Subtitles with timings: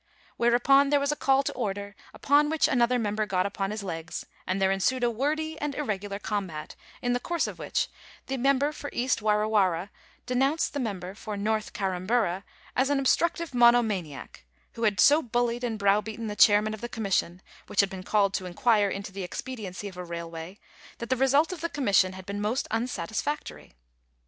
[0.35, 4.25] Whereupon there was a call to order, upon which another member got upon his legs,
[4.47, 7.87] and there ensued a wordy and irregular combat, in the course of which
[8.25, 9.91] the member for East Warra Warra
[10.25, 12.43] denounced the member for North Carramburra
[12.75, 16.89] as an obstructive mono maniac, who had so bullied and browbeaten the Chairman of the
[16.89, 20.57] Commission which had been called to inquire into the expediency of a railway,
[20.97, 23.75] that the result of the Commission had been most unsatisfactory.